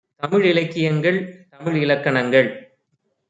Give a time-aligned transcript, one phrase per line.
[0.21, 1.19] தமிழிலக் கியங்கள்
[1.49, 2.49] தமிழிலக் கணங்கள்